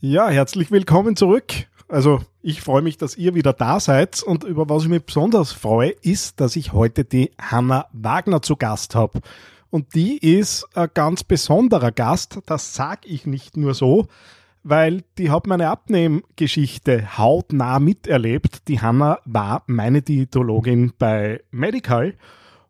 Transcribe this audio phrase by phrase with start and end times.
[0.00, 1.54] Ja, herzlich willkommen zurück.
[1.88, 5.52] Also ich freue mich, dass ihr wieder da seid und über was ich mich besonders
[5.52, 9.20] freue, ist, dass ich heute die Hanna Wagner zu Gast habe.
[9.70, 14.06] Und die ist ein ganz besonderer Gast, das sage ich nicht nur so,
[14.62, 18.68] weil die hat meine Abnehmgeschichte hautnah miterlebt.
[18.68, 22.12] Die Hanna war meine Diätologin bei Medical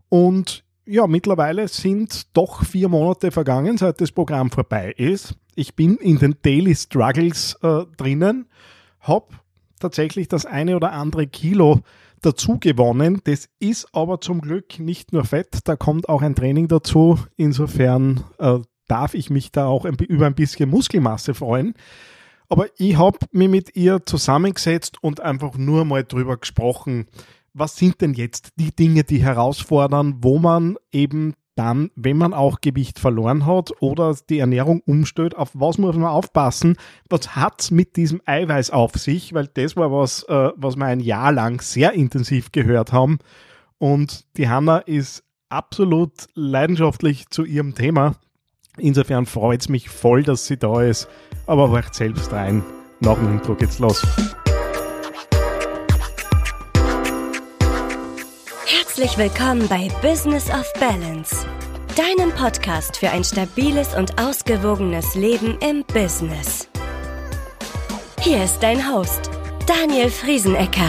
[0.09, 5.35] und ja, mittlerweile sind doch vier Monate vergangen, seit das Programm vorbei ist.
[5.57, 8.47] Ich bin in den Daily Struggles äh, drinnen,
[9.01, 9.29] habe
[9.81, 11.81] tatsächlich das eine oder andere Kilo
[12.21, 13.23] dazu gewonnen.
[13.25, 17.19] Das ist aber zum Glück nicht nur Fett, da kommt auch ein Training dazu.
[17.37, 21.75] Insofern äh, darf ich mich da auch ein, über ein bisschen Muskelmasse freuen.
[22.49, 27.07] Aber ich habe mich mit ihr zusammengesetzt und einfach nur mal drüber gesprochen,
[27.55, 32.61] was sind denn jetzt die Dinge, die herausfordern, wo man eben dann, wenn man auch
[32.61, 36.77] Gewicht verloren hat oder die Ernährung umstellt, auf was muss man aufpassen?
[37.09, 39.35] Was hat's mit diesem Eiweiß auf sich?
[39.35, 43.19] Weil das war was, äh, was wir ein Jahr lang sehr intensiv gehört haben.
[43.79, 48.17] Und die Hanna ist absolut leidenschaftlich zu ihrem Thema.
[48.79, 51.09] Insofern freut es mich voll, dass sie da ist.
[51.47, 52.63] Aber hört selbst rein.
[53.01, 54.05] Nach dem Intro geht's los.
[58.97, 61.45] Herzlich willkommen bei Business of Balance,
[61.97, 66.67] deinem Podcast für ein stabiles und ausgewogenes Leben im Business.
[68.21, 69.31] Hier ist dein Host,
[69.67, 70.89] Daniel Friesenecker.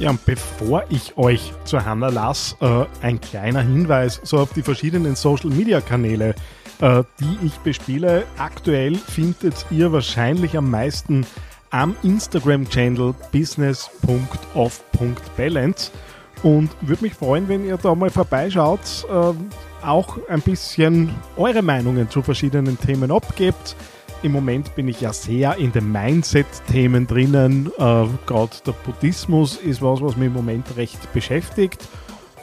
[0.00, 4.62] Ja, und bevor ich euch zur Hanna lasse, äh, ein kleiner Hinweis so auf die
[4.62, 6.34] verschiedenen Social Media Kanäle,
[6.80, 8.24] äh, die ich bespiele.
[8.36, 11.24] Aktuell findet ihr wahrscheinlich am meisten
[11.70, 15.92] am Instagram-Channel business.off.balance.
[16.42, 22.08] Und würde mich freuen, wenn ihr da mal vorbeischaut, äh, auch ein bisschen eure Meinungen
[22.10, 23.76] zu verschiedenen Themen abgebt.
[24.22, 27.70] Im Moment bin ich ja sehr in den Mindset-Themen drinnen.
[27.78, 31.88] Äh, Gerade der Buddhismus ist was, was mich im Moment recht beschäftigt.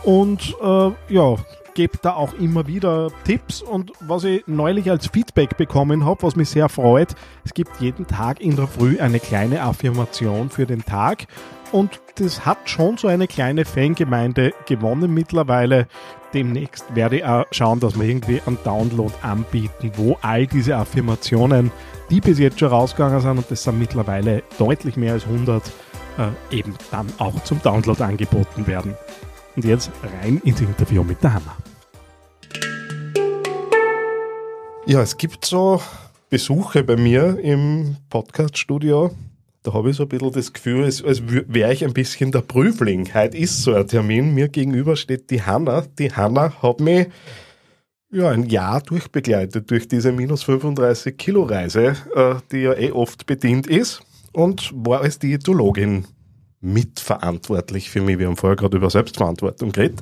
[0.03, 1.35] Und äh, ja,
[1.75, 6.35] gebe da auch immer wieder Tipps und was ich neulich als Feedback bekommen habe, was
[6.35, 7.13] mich sehr freut,
[7.43, 11.27] es gibt jeden Tag in der Früh eine kleine Affirmation für den Tag
[11.71, 15.87] und das hat schon so eine kleine Fangemeinde gewonnen mittlerweile.
[16.33, 21.71] Demnächst werde ich auch schauen, dass wir irgendwie einen Download anbieten, wo all diese Affirmationen,
[22.09, 25.63] die bis jetzt schon rausgegangen sind, und das sind mittlerweile deutlich mehr als 100,
[26.17, 28.95] äh, eben dann auch zum Download angeboten werden.
[29.55, 31.55] Und jetzt rein ins Interview mit der Hanna.
[34.87, 35.81] Ja, es gibt so
[36.29, 39.09] Besuche bei mir im Podcaststudio.
[39.63, 43.11] Da habe ich so ein bisschen das Gefühl, als, wäre ich ein bisschen der Prüfling.
[43.15, 44.35] Heute ist so ein Termin.
[44.35, 45.85] Mir gegenüber steht die Hanna.
[45.97, 47.07] Die Hanna hat mich
[48.11, 53.25] ja, ein Jahr durchbegleitet durch diese minus 35 Kilo Reise, äh, die ja eh oft
[53.25, 54.03] bedient ist
[54.33, 56.05] und war als Diätologin
[56.61, 58.19] mitverantwortlich für mich.
[58.19, 60.01] Wir haben vorher gerade über Selbstverantwortung geredet.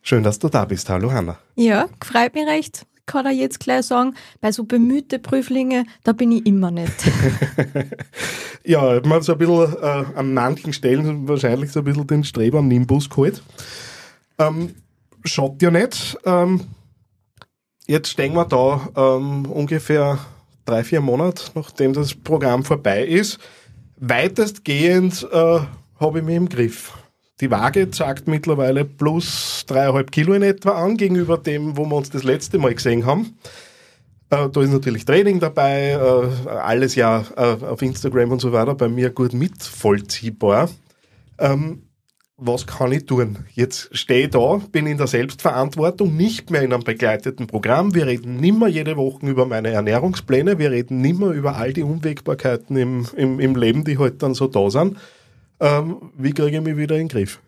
[0.00, 0.88] Schön, dass du da bist.
[0.88, 1.38] Hallo Hanna.
[1.54, 2.86] Ja, freut mich recht.
[3.06, 6.92] Kann er jetzt gleich sagen, bei so bemühte Prüflinge, da bin ich immer nicht.
[8.64, 12.58] ja, man so ein bisschen äh, an manchen Stellen wahrscheinlich so ein bisschen den Streber
[12.58, 13.42] am Nimbus geholt.
[14.38, 14.74] Ähm,
[15.24, 16.18] schaut ja nicht.
[16.24, 16.62] Ähm,
[17.86, 20.18] jetzt stehen wir da ähm, ungefähr
[20.64, 23.38] drei, vier Monate, nachdem das Programm vorbei ist
[23.96, 25.60] weitestgehend äh,
[26.00, 26.92] habe ich mich im Griff.
[27.40, 32.10] Die Waage zeigt mittlerweile plus dreieinhalb Kilo in etwa an gegenüber dem, wo wir uns
[32.10, 33.36] das letzte Mal gesehen haben.
[34.30, 38.74] Äh, da ist natürlich Training dabei, äh, alles ja äh, auf Instagram und so weiter
[38.74, 40.70] bei mir gut mitvollziehbar.
[41.38, 41.82] Ähm,
[42.36, 43.38] was kann ich tun?
[43.52, 47.94] Jetzt stehe ich da, bin in der Selbstverantwortung, nicht mehr in einem begleiteten Programm.
[47.94, 52.76] Wir reden nimmer jede Woche über meine Ernährungspläne, wir reden nimmer über all die Unwägbarkeiten
[52.76, 54.96] im, im, im Leben, die halt dann so da sind.
[55.60, 57.40] Ähm, wie kriege ich mich wieder in den Griff?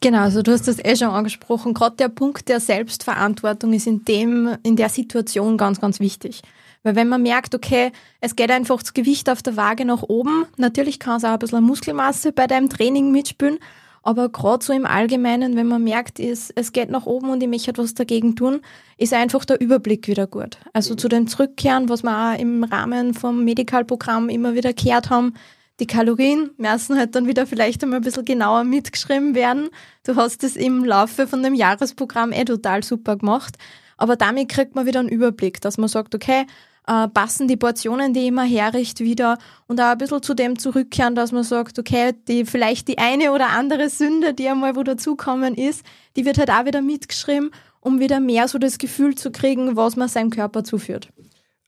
[0.00, 1.74] Genau, also du hast das eh schon angesprochen.
[1.74, 6.42] Gerade der Punkt der Selbstverantwortung ist in dem, in der Situation ganz, ganz wichtig.
[6.82, 7.90] Weil wenn man merkt, okay,
[8.20, 11.38] es geht einfach das Gewicht auf der Waage nach oben, natürlich kann es auch ein
[11.38, 13.58] bisschen Muskelmasse bei deinem Training mitspielen,
[14.06, 17.48] aber gerade so im Allgemeinen, wenn man merkt, ist, es geht nach oben und ich
[17.48, 18.60] möchte etwas dagegen tun,
[18.98, 20.58] ist einfach der Überblick wieder gut.
[20.72, 25.34] Also zu den Zurückkehren, was wir auch im Rahmen vom Medical-Programm immer wieder gehört haben,
[25.80, 29.68] die Kalorien müssen halt dann wieder vielleicht einmal ein bisschen genauer mitgeschrieben werden.
[30.04, 33.56] Du hast es im Laufe von dem Jahresprogramm eh total super gemacht.
[33.98, 36.46] Aber damit kriegt man wieder einen Überblick, dass man sagt, okay,
[36.86, 41.14] äh, passen die Portionen, die immer herrichte, wieder und auch ein bisschen zu dem zurückkehren,
[41.14, 45.54] dass man sagt, okay, die, vielleicht die eine oder andere Sünde, die einmal wo dazukommen
[45.54, 45.84] ist,
[46.16, 47.50] die wird halt auch wieder mitgeschrieben,
[47.80, 51.08] um wieder mehr so das Gefühl zu kriegen, was man seinem Körper zuführt.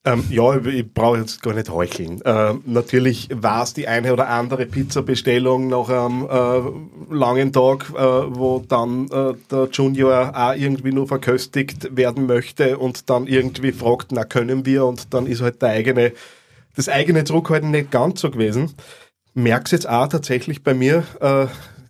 [0.08, 2.22] Ähm, ja, ich, ich brauche jetzt gar nicht heucheln.
[2.22, 7.96] Äh, natürlich war es die eine oder andere Pizza-Bestellung nach einem äh, langen Tag, äh,
[7.99, 14.12] wo dann äh, der Junior auch irgendwie nur verköstigt werden möchte und dann irgendwie fragt,
[14.12, 14.87] na können wir?
[14.87, 16.12] Und dann ist halt der eigene,
[16.75, 18.72] das eigene Zurückhalten nicht ganz so gewesen.
[19.34, 21.04] Merk's jetzt auch tatsächlich bei mir.
[21.20, 21.49] Äh,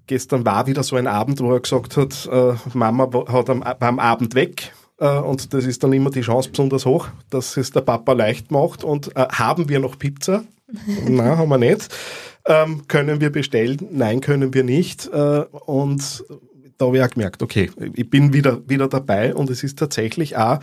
[0.09, 3.99] gestern war wieder so ein Abend, wo er gesagt hat, äh, Mama hat am, am
[4.00, 4.73] Abend weg
[5.06, 8.85] und das ist dann immer die Chance besonders hoch, dass es der Papa leicht macht.
[8.85, 10.45] Und äh, haben wir noch Pizza?
[11.06, 11.89] Nein, haben wir nicht.
[12.47, 13.79] Ähm, können wir bestellen?
[13.93, 15.06] Nein, können wir nicht.
[15.06, 16.25] Äh, und
[16.79, 20.37] da habe ich auch gemerkt, okay, ich bin wieder, wieder dabei und es ist tatsächlich
[20.37, 20.61] auch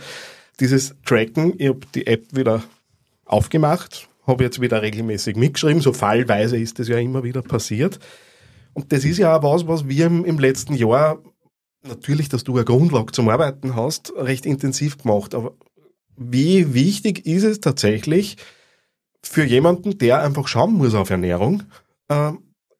[0.60, 2.62] dieses Tracken, ich habe die App wieder
[3.26, 7.98] aufgemacht, habe jetzt wieder regelmäßig mitgeschrieben, so fallweise ist das ja immer wieder passiert.
[8.72, 11.18] Und das ist ja auch was, was wir im, im letzten Jahr
[11.88, 15.34] natürlich, dass du eine Grundlage zum Arbeiten hast, recht intensiv gemacht.
[15.34, 15.54] Aber
[16.16, 18.36] wie wichtig ist es tatsächlich
[19.22, 21.64] für jemanden, der einfach schauen muss auf Ernährung,
[22.08, 22.32] äh,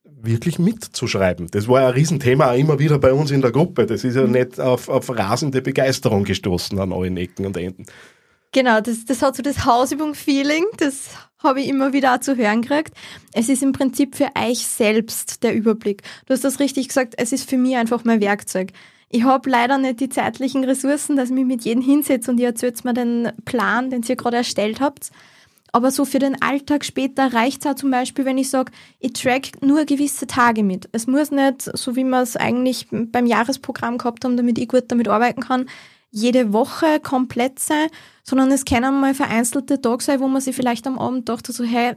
[0.04, 1.48] wirklich mitzuschreiben?
[1.50, 3.86] Das war ja ein Riesenthema auch immer wieder bei uns in der Gruppe.
[3.86, 4.32] Das ist ja mhm.
[4.32, 7.86] nicht auf, auf rasende Begeisterung gestoßen an allen Ecken und Enden.
[8.52, 11.10] Genau, das, das hat so das Hausübung-Feeling, das
[11.42, 12.94] habe ich immer wieder auch zu hören gekriegt.
[13.32, 16.02] Es ist im Prinzip für euch selbst der Überblick.
[16.24, 18.72] Du hast das richtig gesagt, es ist für mich einfach mein Werkzeug.
[19.08, 22.48] Ich habe leider nicht die zeitlichen Ressourcen, dass ich mich mit jedem hinsetze und ihr
[22.48, 25.10] erzählt mir den Plan, den ihr gerade erstellt habt.
[25.72, 29.12] Aber so für den Alltag später reicht es auch zum Beispiel, wenn ich sage, ich
[29.12, 30.88] track nur gewisse Tage mit.
[30.92, 34.84] Es muss nicht, so wie wir es eigentlich beim Jahresprogramm gehabt haben, damit ich gut
[34.88, 35.66] damit arbeiten kann,
[36.10, 37.88] jede Woche komplett sein,
[38.22, 41.62] sondern es können mal vereinzelte Tage sein, wo man sich vielleicht am Abend dachte, so,
[41.62, 41.94] hey,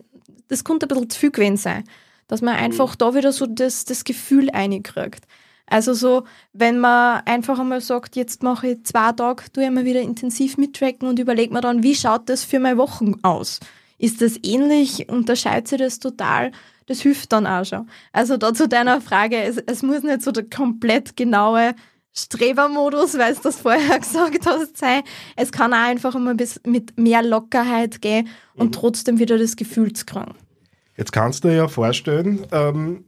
[0.49, 1.83] das könnte ein bisschen zu viel gewesen sein.
[2.27, 5.25] Dass man einfach da wieder so das, das Gefühl einkriegt.
[5.69, 6.23] Also so,
[6.53, 10.57] wenn man einfach einmal sagt, jetzt mache ich zwei Tage, tue ich mal wieder intensiv
[10.57, 13.59] mittracken und überlege mir dann, wie schaut das für meine Wochen aus?
[13.97, 15.09] Ist das ähnlich?
[15.09, 16.51] Unterscheidet sich das total?
[16.87, 17.87] Das hilft dann auch schon.
[18.11, 21.75] Also da zu deiner Frage, es, es muss nicht so der komplett genaue
[22.15, 25.03] Strebermodus, weil du das vorher gesagt hast, sein.
[25.35, 28.71] Es kann auch einfach bis mit mehr Lockerheit gehen und mhm.
[28.71, 30.33] trotzdem wieder das Gefühl zu kriegen.
[30.97, 33.05] Jetzt kannst du dir ja vorstellen, ähm,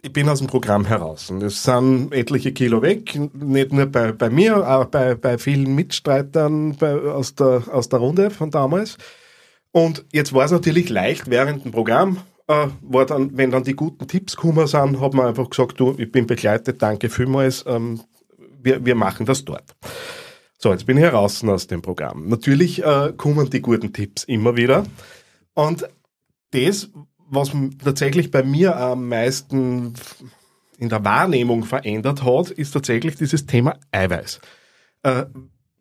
[0.00, 1.30] ich bin aus dem Programm heraus.
[1.30, 5.74] Und es sind etliche Kilo weg, nicht nur bei, bei mir, auch bei, bei vielen
[5.74, 8.96] Mitstreitern bei, aus, der, aus der Runde von damals.
[9.72, 13.74] Und jetzt war es natürlich leicht während dem Programm, äh, war dann, wenn dann die
[13.74, 18.00] guten Tipps gekommen sind, hat man einfach gesagt, du, ich bin begleitet, danke vielmals, ähm,
[18.60, 19.76] wir, wir machen das dort.
[20.58, 22.28] So, jetzt bin ich heraus aus dem Programm.
[22.28, 24.84] Natürlich äh, kommen die guten Tipps immer wieder.
[25.54, 25.88] Und
[26.50, 26.90] das
[27.30, 27.52] was
[27.82, 29.94] tatsächlich bei mir am meisten
[30.78, 34.40] in der Wahrnehmung verändert hat, ist tatsächlich dieses Thema Eiweiß.
[35.02, 35.26] Äh,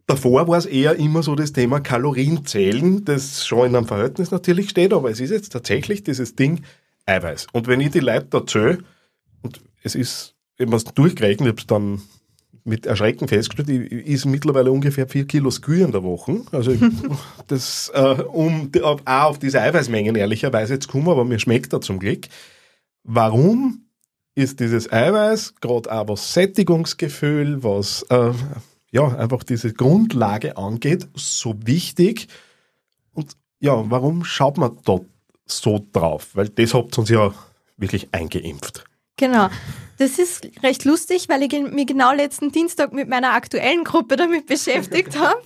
[0.08, 4.70] davor war es eher immer so das Thema Kalorienzählen, das schon in einem Verhältnis natürlich
[4.70, 6.64] steht, aber es ist jetzt tatsächlich dieses Ding
[7.06, 7.48] Eiweiß.
[7.54, 8.80] Und wenn ich die Leute erzähle,
[9.42, 12.02] und es ist, ich habe es durchgerechnet, ich habe es dann
[12.68, 16.42] mit Erschrecken festgestellt, ich ist mittlerweile ungefähr vier Kilo Skü in der Woche.
[16.52, 16.74] Also
[17.48, 22.00] das, äh, um auch auf diese Eiweißmengen ehrlicherweise jetzt kommen, aber mir schmeckt da zum
[22.00, 22.28] Glück.
[23.04, 23.86] Warum
[24.36, 28.34] ist dieses Eiweiß gerade auch was Sättigungsgefühl, was äh,
[28.92, 32.28] ja einfach diese Grundlage angeht, so wichtig?
[33.14, 35.06] Und ja, warum schaut man dort
[35.46, 36.32] so drauf?
[36.34, 37.34] Weil das habt uns ja
[37.78, 38.87] wirklich eingeimpft.
[39.18, 39.50] Genau.
[39.98, 44.46] Das ist recht lustig, weil ich mich genau letzten Dienstag mit meiner aktuellen Gruppe damit
[44.46, 45.42] beschäftigt habe.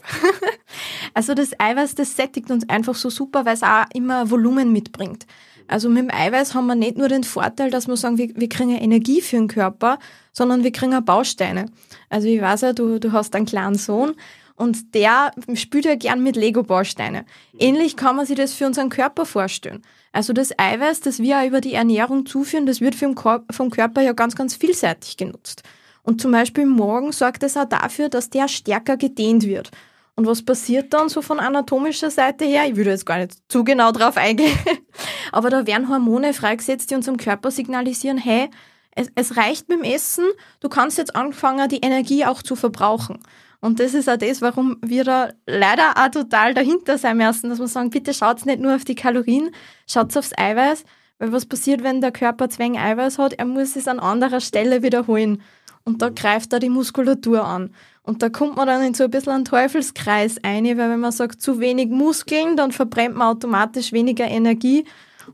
[1.14, 5.26] also das Eiweiß, das sättigt uns einfach so super, weil es auch immer Volumen mitbringt.
[5.70, 8.50] Also mit dem Eiweiß haben wir nicht nur den Vorteil, dass wir sagen, wir, wir
[8.50, 10.00] kriegen Energie für den Körper,
[10.34, 11.68] sondern wir kriegen auch Bausteine.
[12.10, 14.16] Also ich weiß ja, du, du hast einen kleinen Sohn
[14.58, 17.26] und der spielt ja gern mit Lego-Bausteine.
[17.58, 19.82] Ähnlich kann man sich das für unseren Körper vorstellen.
[20.12, 24.14] Also das Eiweiß, das wir auch über die Ernährung zuführen, das wird vom, Körper ja
[24.14, 25.64] ganz, ganz vielseitig genutzt.
[26.04, 29.72] Und zum Beispiel morgen sorgt es auch dafür, dass der stärker gedehnt wird.
[30.16, 32.68] Und was passiert dann so von anatomischer Seite her?
[32.68, 34.58] Ich würde jetzt gar nicht zu genau drauf eingehen.
[35.32, 38.50] Aber da werden Hormone freigesetzt, die unserem Körper signalisieren, hey,
[38.94, 40.26] es, es reicht mit dem Essen,
[40.60, 43.20] du kannst jetzt anfangen, die Energie auch zu verbrauchen.
[43.62, 47.60] Und das ist auch das, warum wir da leider auch total dahinter sein müssen, dass
[47.60, 49.52] wir sagen, bitte schaut nicht nur auf die Kalorien,
[49.88, 50.84] schaut aufs Eiweiß,
[51.20, 53.34] weil was passiert, wenn der Körper Zwang Eiweiß hat?
[53.34, 55.42] Er muss es an anderer Stelle wiederholen.
[55.84, 57.74] Und da greift er die Muskulatur an.
[58.04, 61.12] Und da kommt man dann in so ein bisschen einen Teufelskreis ein, weil wenn man
[61.12, 64.86] sagt, zu wenig Muskeln, dann verbrennt man automatisch weniger Energie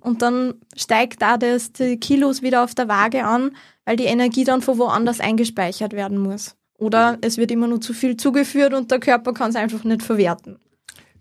[0.02, 3.56] und dann steigt da das, die Kilos wieder auf der Waage an,
[3.86, 6.56] weil die Energie dann von woanders eingespeichert werden muss.
[6.78, 10.04] Oder es wird immer nur zu viel zugeführt und der Körper kann es einfach nicht
[10.04, 10.60] verwerten.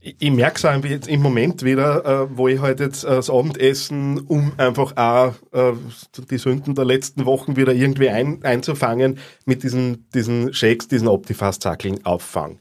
[0.00, 3.30] ich merke es einfach jetzt im Moment wieder, äh, wo ich halt jetzt äh, das
[3.30, 5.72] Abendessen, um einfach auch äh,
[6.30, 12.04] die Sünden der letzten Wochen wieder irgendwie ein, einzufangen, mit diesen, diesen Shakes, diesen Optifast-Zackeln
[12.04, 12.58] auffangen.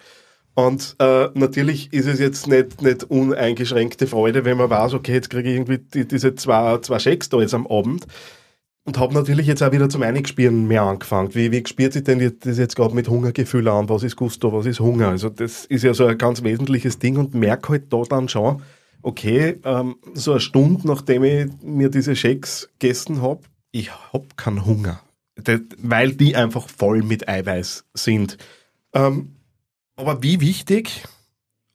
[0.55, 5.29] Und äh, natürlich ist es jetzt nicht, nicht uneingeschränkte Freude, wenn man weiß, okay, jetzt
[5.29, 8.07] kriege ich irgendwie die, diese zwei, zwei Shakes da jetzt am Abend.
[8.85, 11.33] Und habe natürlich jetzt auch wieder zum Einigspielen mehr angefangen.
[11.33, 13.89] Wie, wie spielt sich denn das jetzt gerade mit Hungergefühl an?
[13.89, 15.09] Was ist Gusto, was ist Hunger?
[15.09, 18.61] Also das ist ja so ein ganz wesentliches Ding und merke halt da dann schon,
[19.01, 24.65] okay, ähm, so eine Stunde nachdem ich mir diese Shakes gegessen habe, ich hab keinen
[24.65, 25.01] Hunger.
[25.35, 28.37] Das, weil die einfach voll mit Eiweiß sind.
[28.93, 29.35] Ähm,
[29.95, 31.03] aber wie wichtig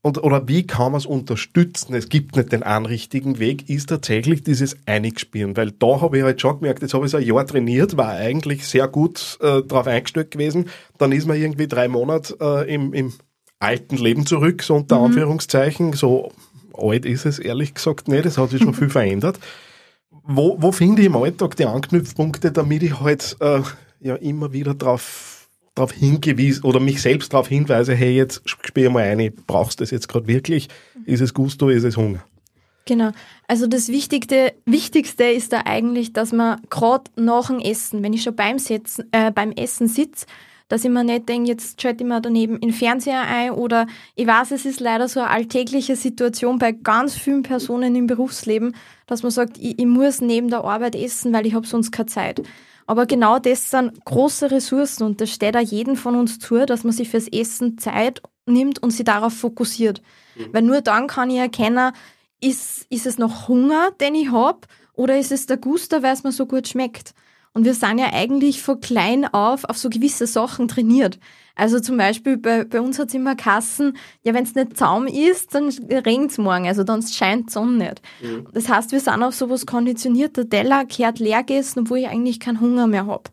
[0.02, 1.95] und, oder wie kann man es unterstützen?
[1.95, 5.57] Es gibt nicht den einen richtigen Weg, ist tatsächlich dieses Einigspielen.
[5.59, 8.09] Weil da habe ich halt schon gemerkt, jetzt habe ich so ein Jahr trainiert, war
[8.09, 10.71] eigentlich sehr gut äh, darauf eingestellt gewesen.
[10.97, 13.12] Dann ist man irgendwie drei Monate äh, im, im
[13.59, 15.07] alten Leben zurück, so unter mhm.
[15.07, 15.92] Anführungszeichen.
[15.92, 16.33] So
[16.73, 19.38] alt ist es ehrlich gesagt nicht, es hat sich schon viel verändert.
[20.23, 23.61] Wo, wo finde ich im Alltag die Anknüpfpunkte, damit ich halt äh,
[24.00, 25.40] ja immer wieder drauf
[25.81, 29.91] darauf hingewiesen oder mich selbst darauf hinweise, hey, jetzt spiel mal ein, brauchst du das
[29.91, 30.69] jetzt gerade wirklich?
[31.07, 32.23] Ist es Gusto, ist es Hunger?
[32.87, 33.11] Genau.
[33.47, 38.23] Also das Wichtigste, Wichtigste ist da eigentlich, dass man gerade nach dem Essen, wenn ich
[38.23, 40.27] schon beim, Sitzen, äh, beim Essen sitze,
[40.71, 43.89] dass ich mir nicht denke, jetzt schalte ich mir daneben in den Fernseher ein oder
[44.15, 48.77] ich weiß, es ist leider so eine alltägliche Situation bei ganz vielen Personen im Berufsleben,
[49.07, 52.07] dass man sagt, ich, ich muss neben der Arbeit essen, weil ich habe sonst keine
[52.07, 52.43] Zeit.
[52.87, 56.85] Aber genau das sind große Ressourcen und das steht da jedem von uns zu, dass
[56.85, 60.00] man sich fürs Essen Zeit nimmt und sich darauf fokussiert.
[60.37, 60.49] Mhm.
[60.53, 61.93] Weil nur dann kann ich erkennen,
[62.41, 64.61] ist, ist es noch Hunger, den ich habe,
[64.93, 67.12] oder ist es der Guster, weil es mir so gut schmeckt.
[67.52, 71.19] Und wir sind ja eigentlich von klein auf auf so gewisse Sachen trainiert.
[71.57, 75.07] Also zum Beispiel bei, bei uns hat es immer Kassen, ja, wenn es nicht Zaum
[75.07, 78.02] ist, dann regnet es morgen, also dann scheint die Sonne nicht.
[78.23, 78.47] Mhm.
[78.52, 82.40] Das heißt, wir sind auf sowas konditioniert, der Teller kehrt leer gegessen, obwohl ich eigentlich
[82.40, 83.25] keinen Hunger mehr habe.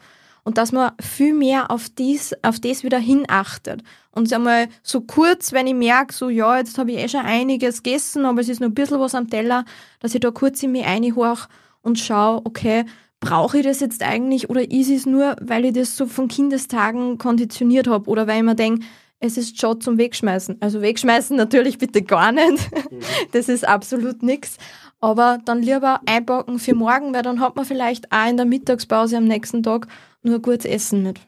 [0.44, 3.84] Und dass man viel mehr auf dies, auf das wieder hinachtet.
[4.12, 7.84] Und einmal so kurz, wenn ich merke, so, ja, jetzt habe ich eh schon einiges
[7.84, 9.64] gegessen, aber es ist noch ein bisschen was am Teller,
[10.00, 11.48] dass ich da kurz in mich reinhorche
[11.82, 12.86] und schaue, okay,
[13.20, 17.18] brauche ich das jetzt eigentlich oder ist es nur, weil ich das so von Kindestagen
[17.18, 18.86] konditioniert habe oder weil ich mir denke,
[19.20, 20.58] es ist schon zum Wegschmeißen.
[20.62, 22.72] Also wegschmeißen natürlich bitte gar nicht.
[22.92, 23.00] Mhm.
[23.32, 24.58] Das ist absolut nichts.
[25.00, 29.18] Aber dann lieber einpacken für morgen, weil dann hat man vielleicht auch in der Mittagspause
[29.18, 29.88] am nächsten Tag
[30.24, 31.20] nur gutes Essen mit.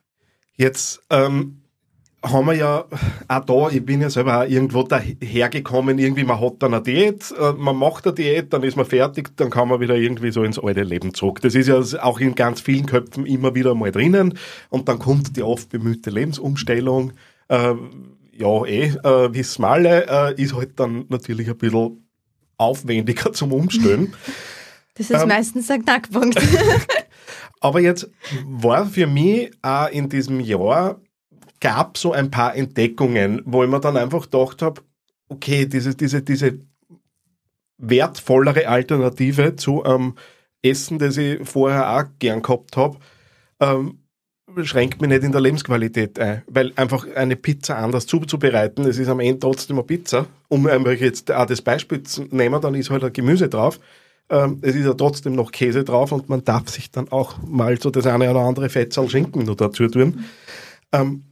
[0.56, 1.59] Jetzt ähm,
[2.22, 2.86] haben wir ja
[3.28, 7.34] auch da, ich bin ja selber auch irgendwo dahergekommen, irgendwie man hat dann eine Diät,
[7.40, 10.44] äh, man macht eine Diät, dann ist man fertig, dann kann man wieder irgendwie so
[10.44, 11.40] ins alte Leben zurück.
[11.42, 14.38] Das ist ja auch in ganz vielen Köpfen immer wieder mal drinnen
[14.70, 17.14] und dann kommt die oft bemühte Lebensumstellung.
[17.48, 17.76] Äh,
[18.34, 22.06] ja, eh, äh, wissen wir alle, äh, ist halt dann natürlich ein bisschen
[22.58, 24.14] aufwendiger zum Umstellen.
[24.96, 26.38] Das ist ähm, meistens ein Knackpunkt.
[27.62, 28.10] aber jetzt
[28.46, 31.00] war für mich auch in diesem Jahr
[31.60, 34.82] gab so ein paar Entdeckungen, wo ich mir dann einfach gedacht habe,
[35.30, 36.60] okay, diese, diese, diese
[37.78, 40.16] wertvollere Alternative zu ähm,
[40.62, 42.98] Essen, das ich vorher auch gern gehabt habe,
[43.60, 44.00] ähm,
[44.64, 49.08] schränkt mich nicht in der Lebensqualität ein, weil einfach eine Pizza anders zuzubereiten, es ist
[49.08, 50.26] am Ende trotzdem eine Pizza.
[50.48, 53.80] Um einfach jetzt auch das Beispiel zu nehmen, dann ist halt ein Gemüse drauf.
[54.30, 57.80] Ähm, es ist ja trotzdem noch Käse drauf und man darf sich dann auch mal
[57.80, 60.26] so das eine oder andere Fettsal Schinken noch dazu tun.
[60.92, 61.24] Ähm,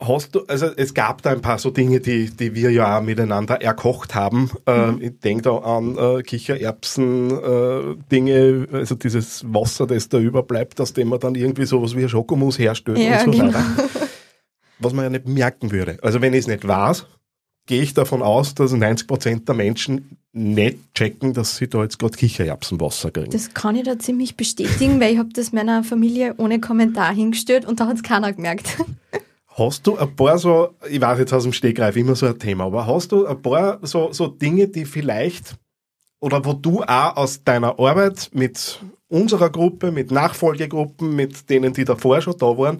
[0.00, 3.02] Hast du, also es gab da ein paar so Dinge, die, die wir ja auch
[3.02, 4.48] miteinander erkocht haben.
[4.64, 5.02] Äh, mhm.
[5.02, 10.92] ich denke da an äh, Kichererbsen, äh, Dinge, also dieses Wasser, das da überbleibt, aus
[10.92, 13.54] dem man dann irgendwie sowas wie Schokomus herstellt ja, und so genau.
[13.54, 13.88] weiter.
[14.78, 15.98] Was man ja nicht merken würde.
[16.02, 17.06] Also wenn ich es nicht weiß,
[17.66, 21.98] gehe ich davon aus, dass 90 Prozent der Menschen nicht checken, dass sie da jetzt
[21.98, 23.30] gerade Kichererbsenwasser kriegen.
[23.30, 27.64] Das kann ich da ziemlich bestätigen, weil ich habe das meiner Familie ohne Kommentar hingestellt
[27.64, 28.78] und da hat es keiner gemerkt.
[29.58, 32.66] Hast du ein paar so, ich weiß jetzt aus dem Stegreif immer so ein Thema,
[32.66, 35.56] aber hast du ein paar so, so Dinge, die vielleicht
[36.20, 41.84] oder wo du auch aus deiner Arbeit mit unserer Gruppe, mit Nachfolgegruppen, mit denen, die
[41.84, 42.78] davor schon da waren,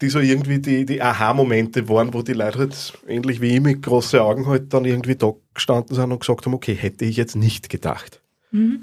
[0.00, 3.82] die so irgendwie die, die Aha-Momente waren, wo die Leute halt ähnlich wie ich mit
[3.82, 7.34] großen Augen halt dann irgendwie da gestanden sind und gesagt haben, okay, hätte ich jetzt
[7.34, 8.20] nicht gedacht.
[8.50, 8.80] Mhm.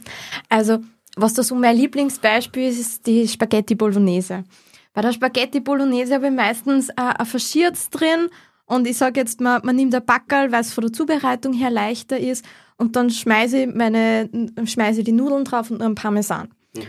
[0.49, 0.79] Also,
[1.15, 4.43] was da so mein Lieblingsbeispiel ist, ist die Spaghetti Bolognese.
[4.95, 8.29] Bei der Spaghetti Bolognese habe ich meistens äh, ein Verschierz drin
[8.65, 11.69] und ich sage jetzt mal, man nimmt ein Backerl, weil es von der Zubereitung her
[11.69, 12.45] leichter ist
[12.77, 14.29] und dann schmeiße ich, meine,
[14.65, 16.47] schmeiße ich die Nudeln drauf und nur ein Parmesan.
[16.75, 16.81] Mhm.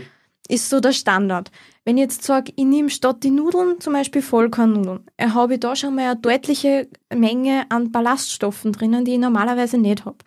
[0.49, 1.51] ist so der Standard.
[1.85, 5.61] Wenn ich jetzt sage, ich nehme statt die Nudeln zum Beispiel Vollkornnudeln, äh, habe ich
[5.61, 10.19] da schon mal eine deutliche Menge an Ballaststoffen drinnen, die ich normalerweise nicht habe.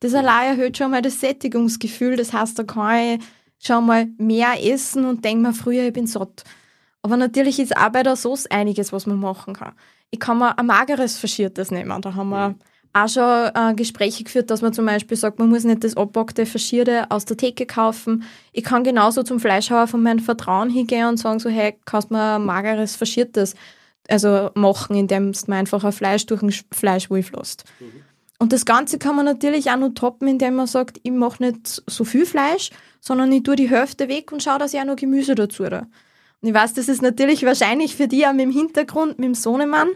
[0.00, 3.24] Das allein erhöht schon mal das Sättigungsgefühl, das heißt, da kann ich
[3.60, 6.44] schon mal mehr essen und denke mir früher, ich bin satt.
[7.02, 9.74] Aber natürlich ist auch bei der Sauce einiges, was man machen kann.
[10.10, 12.00] Ich kann mir ein mageres Verschiertes nehmen.
[12.02, 12.54] Da haben wir
[12.92, 16.46] auch schon äh, Gespräche geführt, dass man zum Beispiel sagt, man muss nicht das abgepackte
[16.46, 18.24] Faschierte aus der Theke kaufen.
[18.52, 22.14] Ich kann genauso zum Fleischhauer von meinem Vertrauen hingehen und sagen so, hey, kannst du
[22.14, 23.54] mir ein mageres Faschiertes
[24.08, 27.64] also machen, indem du einfach ein Fleisch durch ein Fleischwolf lässt.
[27.78, 28.02] Mhm.
[28.38, 31.82] Und das Ganze kann man natürlich auch noch toppen, indem man sagt, ich mache nicht
[31.86, 34.96] so viel Fleisch, sondern ich tue die Hälfte weg und schaue, dass ich auch noch
[34.96, 35.86] Gemüse dazu tue.
[36.40, 39.34] Und ich weiß, das ist natürlich wahrscheinlich für die auch mit dem Hintergrund, mit dem
[39.34, 39.88] Sohnemann,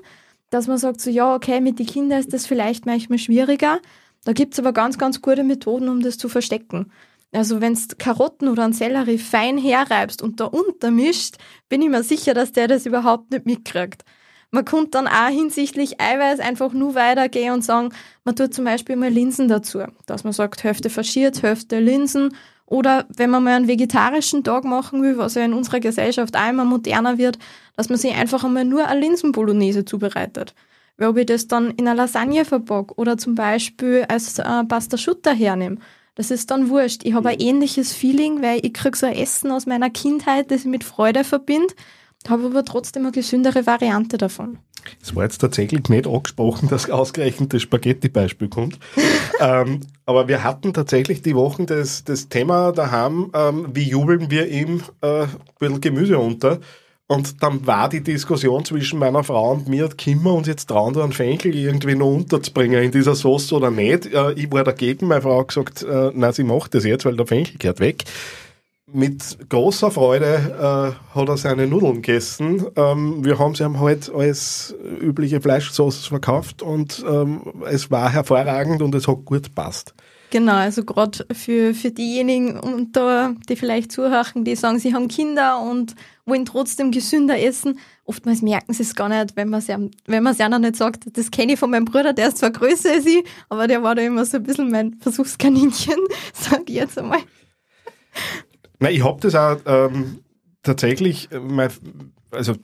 [0.51, 3.81] dass man sagt so, ja, okay, mit den Kindern ist das vielleicht manchmal schwieriger.
[4.25, 6.93] Da gibt's aber ganz, ganz gute Methoden, um das zu verstecken.
[7.33, 11.37] Also wenn du Karotten oder einen Sellerie fein herreibst und da untermischt,
[11.69, 14.05] bin ich mir sicher, dass der das überhaupt nicht mitkriegt.
[14.51, 17.89] Man könnte dann auch hinsichtlich Eiweiß einfach nur weitergehen und sagen,
[18.25, 19.83] man tut zum Beispiel mal Linsen dazu.
[20.05, 22.37] Dass man sagt, Hälfte faschiert, Hälfte Linsen
[22.73, 26.49] oder wenn man mal einen vegetarischen Tag machen will, was ja in unserer Gesellschaft auch
[26.49, 27.39] immer moderner wird,
[27.77, 30.55] dass man sich einfach einmal nur eine Linsenbolognese zubereitet.
[30.97, 34.97] Weil ob ich das dann in einer Lasagne verpacke oder zum Beispiel als äh, Pasta
[34.97, 35.77] Schutter hernehme,
[36.15, 37.03] das ist dann wurscht.
[37.05, 40.61] Ich habe ein ähnliches Feeling, weil ich kriege so ein Essen aus meiner Kindheit, das
[40.61, 41.75] ich mit Freude verbinde,
[42.31, 44.59] habe aber trotzdem eine gesündere Variante davon.
[45.01, 48.79] Es war jetzt tatsächlich nicht angesprochen, dass ausgerechnet das Spaghetti-Beispiel kommt.
[49.41, 54.49] ähm, aber wir hatten tatsächlich die Wochen das, das Thema daheim, ähm, wie jubeln wir
[54.49, 56.59] ihm äh, ein bisschen Gemüse unter.
[57.09, 60.95] Und dann war die Diskussion zwischen meiner Frau und mir, können wir uns jetzt trauen,
[60.95, 64.07] da einen Fenchel irgendwie noch unterzubringen in dieser Sauce oder nicht.
[64.07, 67.17] Äh, ich war dagegen, meine Frau hat gesagt, äh, nein, sie macht das jetzt, weil
[67.17, 68.05] der Fenchel gehört weg
[68.93, 72.67] mit großer Freude äh, hat er seine Nudeln gegessen.
[72.77, 78.83] Ähm, wir haben sie ihm halt als übliche Fleischsauce verkauft und ähm, es war hervorragend
[78.83, 79.95] und es hat gut passt.
[80.33, 85.61] Genau, also gerade für, für diejenigen unter, die vielleicht zuhören, die sagen, sie haben Kinder
[85.61, 87.79] und wollen trotzdem gesünder essen.
[88.07, 91.05] Oftmals merken sie es gar nicht, wenn man es wenn man nicht sagt.
[91.19, 93.95] Das kenne ich von meinem Bruder, der ist zwar größer als ich, aber der war
[93.95, 95.99] da immer so ein bisschen mein Versuchskaninchen,
[96.33, 97.21] sag ich jetzt einmal.
[98.83, 100.19] Na, ich habe das auch ähm,
[100.65, 101.71] tatsächlich, äh, mein,
[102.33, 102.55] also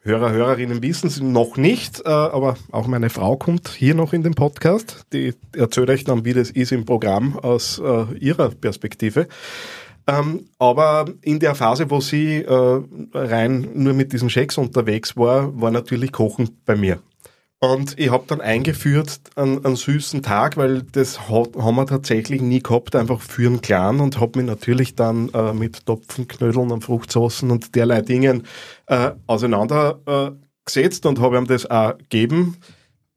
[0.00, 4.22] Hörer, Hörerinnen wissen es noch nicht, äh, aber auch meine Frau kommt hier noch in
[4.22, 5.04] den Podcast.
[5.12, 9.28] Die erzählt euch dann, wie das ist im Programm aus äh, ihrer Perspektive.
[10.06, 12.80] Ähm, aber in der Phase, wo sie äh,
[13.12, 16.98] rein nur mit diesen Schecks unterwegs war, war natürlich Kochen bei mir.
[17.60, 22.40] Und ich habe dann eingeführt einen, einen, süßen Tag, weil das hat, haben wir tatsächlich
[22.40, 26.84] nie gehabt, einfach für einen Clan und habe mich natürlich dann äh, mit Topfenknödeln und
[26.84, 28.44] Fruchtsoßen und derlei Dingen
[28.86, 32.58] äh, auseinandergesetzt äh, und habe ihm das auch gegeben.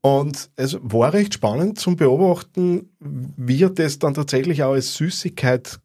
[0.00, 5.78] Und es war recht spannend zum Beobachten, wie er das dann tatsächlich auch als Süßigkeit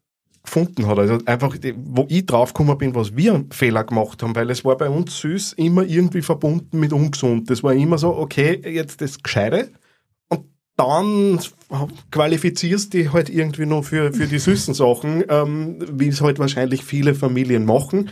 [0.48, 0.98] gefunden hat.
[0.98, 4.88] Also einfach, wo ich draufgekommen bin, was wir Fehler gemacht haben, weil es war bei
[4.88, 7.50] uns süß immer irgendwie verbunden mit ungesund.
[7.50, 9.70] Das war immer so, okay, jetzt das Gescheite
[10.28, 11.38] und dann
[12.10, 16.38] qualifizierst du dich halt irgendwie noch für, für die süßen Sachen, ähm, wie es halt
[16.38, 18.10] wahrscheinlich viele Familien machen.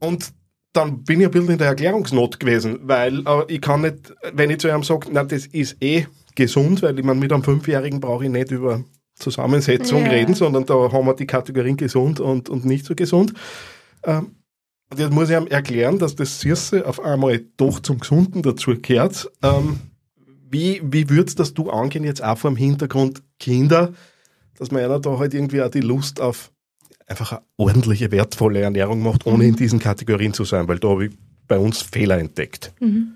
[0.00, 0.32] Und
[0.72, 4.50] dann bin ich ein bisschen in der Erklärungsnot gewesen, weil äh, ich kann nicht, wenn
[4.50, 8.00] ich zu einem sage, na, das ist eh gesund, weil ich meine, mit einem Fünfjährigen
[8.00, 8.84] brauche ich nicht über
[9.18, 10.10] Zusammensetzung ja.
[10.10, 13.34] reden, sondern da haben wir die Kategorien gesund und, und nicht so gesund.
[14.04, 14.36] Ähm,
[14.90, 18.74] und jetzt muss ich ihm erklären, dass das Süße auf einmal doch zum Gesunden dazu
[18.80, 19.30] gehört.
[19.42, 19.80] Ähm,
[20.50, 23.92] wie, wie würdest das du angehen, jetzt auch vor dem Hintergrund Kinder,
[24.58, 26.50] dass man einer da halt irgendwie auch die Lust auf
[27.06, 31.06] einfach eine ordentliche, wertvolle Ernährung macht, ohne in diesen Kategorien zu sein, weil da habe
[31.06, 31.12] ich
[31.46, 32.72] bei uns Fehler entdeckt.
[32.80, 33.14] Mhm.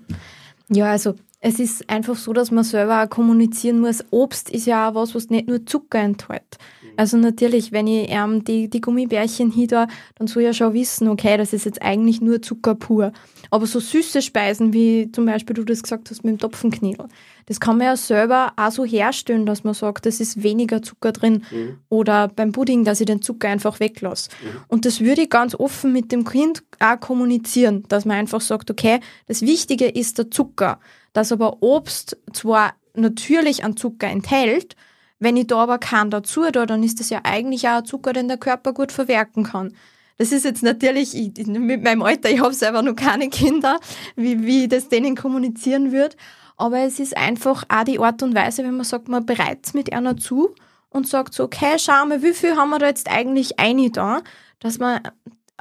[0.69, 4.01] Ja, also es ist einfach so, dass man selber auch kommunizieren muss.
[4.11, 6.57] Obst ist ja auch was, was nicht nur Zucker enthält.
[6.95, 10.73] Also natürlich, wenn ich ähm, die, die Gummibärchen hier da, dann soll ich ja schon
[10.73, 13.11] wissen, okay, das ist jetzt eigentlich nur Zucker pur.
[13.49, 17.07] Aber so süße Speisen, wie zum Beispiel du das gesagt hast mit dem Topfenknödel,
[17.47, 21.11] das kann man ja selber auch so herstellen, dass man sagt, das ist weniger Zucker
[21.11, 21.43] drin.
[21.51, 21.77] Mhm.
[21.89, 24.29] Oder beim Pudding, dass ich den Zucker einfach weglasse.
[24.41, 24.61] Mhm.
[24.69, 28.71] Und das würde ich ganz offen mit dem Kind auch kommunizieren, dass man einfach sagt,
[28.71, 30.79] okay, das Wichtige ist der Zucker.
[31.13, 34.75] Dass aber Obst zwar natürlich an Zucker enthält,
[35.19, 38.13] wenn ich da aber keinen dazu tue, dann ist das ja eigentlich auch ein Zucker,
[38.13, 39.73] den der Körper gut verwerten kann.
[40.17, 43.79] Das ist jetzt natürlich, ich, mit meinem Alter, ich habe selber noch keine Kinder,
[44.15, 46.15] wie, wie ich das denen kommunizieren würde.
[46.57, 49.91] Aber es ist einfach auch die Art und Weise, wenn man sagt, man bereitet mit
[49.91, 50.53] einer zu
[50.89, 54.21] und sagt so, okay, schau mal, wie viel haben wir da jetzt eigentlich eine da,
[54.59, 55.01] dass man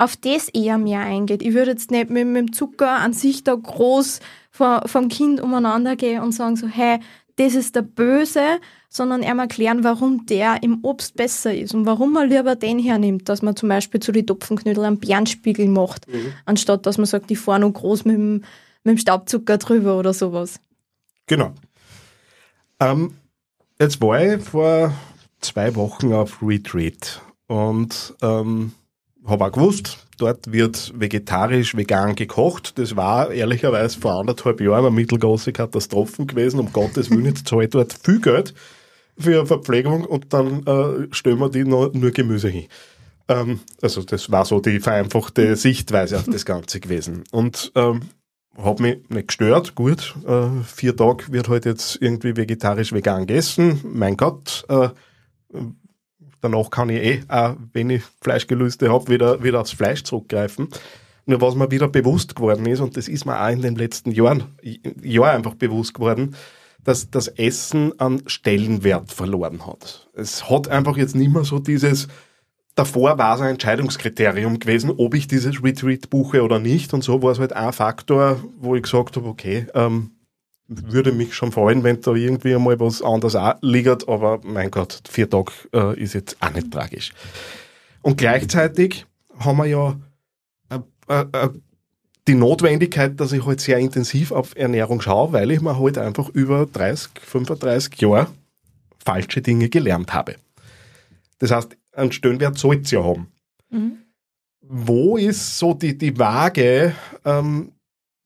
[0.02, 1.42] auf das eher mehr eingeht.
[1.42, 4.18] Ich würde jetzt nicht mit, mit dem Zucker an sich da groß
[4.50, 6.98] vor, vom Kind umeinander gehen und sagen so, hey,
[7.36, 12.12] das ist der Böse, sondern ihm erklären, warum der im Obst besser ist und warum
[12.12, 16.32] man lieber den hernimmt, dass man zum Beispiel zu den Topfenknödel einen Bärenspiegel macht, mhm.
[16.46, 18.32] anstatt dass man sagt, ich fahre noch groß mit dem,
[18.82, 20.58] mit dem Staubzucker drüber oder sowas.
[21.26, 21.52] Genau.
[22.80, 23.14] Ähm,
[23.80, 24.92] jetzt war ich vor
[25.40, 28.72] zwei Wochen auf Retreat und ähm,
[29.26, 32.78] habe auch gewusst, dort wird vegetarisch, vegan gekocht.
[32.78, 36.60] Das war ehrlicherweise vor anderthalb Jahren eine mittelgroße Katastrophe gewesen.
[36.60, 38.54] Um Gottes Willen, jetzt zahle ich dort viel Geld
[39.18, 42.66] für Verpflegung und dann äh, stellen wir die nur, nur Gemüse hin.
[43.28, 47.24] Ähm, also das war so die vereinfachte Sichtweise auf das Ganze gewesen.
[47.30, 48.00] Und ähm,
[48.56, 49.74] habe mich nicht gestört.
[49.74, 53.80] Gut, äh, vier Tage wird heute halt jetzt irgendwie vegetarisch vegan gegessen.
[53.84, 54.88] Mein Gott, äh,
[56.42, 60.68] danach kann ich eh, auch wenn ich Fleischgelüste habe, wieder, wieder aufs Fleisch zurückgreifen.
[61.24, 64.10] Nur was mir wieder bewusst geworden ist, und das ist mir auch in den letzten
[64.10, 64.44] Jahren,
[65.02, 66.34] Jahr einfach bewusst geworden,
[66.84, 70.10] dass das Essen an Stellenwert verloren hat.
[70.14, 72.08] Es hat einfach jetzt nicht mehr so dieses,
[72.74, 76.92] davor war es ein Entscheidungskriterium gewesen, ob ich dieses Retreat buche oder nicht.
[76.92, 80.10] Und so war es halt ein Faktor, wo ich gesagt habe, okay, ähm,
[80.92, 85.02] würde mich schon freuen, wenn da irgendwie einmal was anderes auch liegt, aber mein Gott,
[85.08, 87.12] vier Tage äh, ist jetzt auch nicht tragisch.
[88.02, 89.06] Und gleichzeitig
[89.38, 89.96] haben wir ja
[90.70, 91.48] äh, äh, äh
[92.28, 96.28] die Notwendigkeit, dass ich halt sehr intensiv auf Ernährung schaue, weil ich mir halt einfach
[96.28, 98.28] über 30, 35 Jahre
[99.04, 100.36] falsche Dinge gelernt habe.
[101.40, 103.26] Das heißt, einen Stellenwert soll es ja haben.
[103.70, 103.98] Mhm.
[104.60, 107.72] Wo ist so die, die Waage, ähm,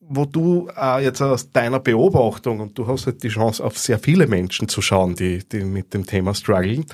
[0.08, 3.98] wo du äh, jetzt aus deiner Beobachtung, und du hast halt die Chance, auf sehr
[3.98, 6.84] viele Menschen zu schauen, die, die mit dem Thema strugglen,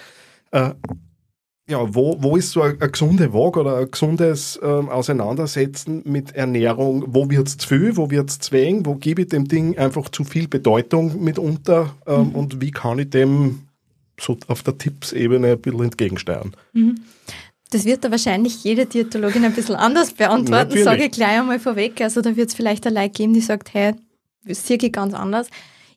[0.50, 0.70] äh,
[1.68, 6.32] ja, wo, wo ist so eine, eine gesunde Waage oder ein gesundes ähm, Auseinandersetzen mit
[6.32, 7.04] Ernährung?
[7.06, 8.84] Wo wird es zu viel, wo wird es zu wenig?
[8.84, 11.94] Wo gebe ich dem Ding einfach zu viel Bedeutung mitunter?
[12.06, 12.34] Ähm, mhm.
[12.34, 13.60] Und wie kann ich dem
[14.20, 16.52] so auf der Tippsebene ein bisschen entgegensteuern?
[16.72, 16.96] Mhm.
[17.72, 22.00] Das wird da wahrscheinlich jede Diätologin ein bisschen anders beantworten, sage ich gleich einmal vorweg.
[22.02, 23.94] Also da wird es vielleicht eine Leute geben, die sagt, hey,
[24.44, 25.48] das sehe ich ganz anders.